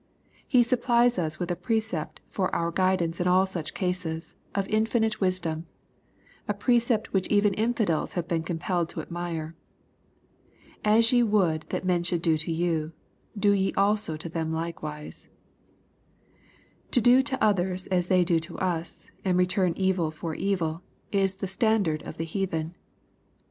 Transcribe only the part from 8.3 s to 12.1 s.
compelled to admire.— "As ye would that men